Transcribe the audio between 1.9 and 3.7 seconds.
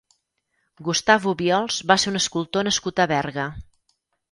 va ser un escultor nascut a Berga.